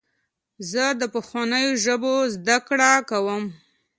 زه 0.71 0.83
د 0.99 1.01
پخوانیو 1.13 1.71
ژبو 1.83 2.13
زدهکړه 2.35 2.91
کوم. 3.09 3.43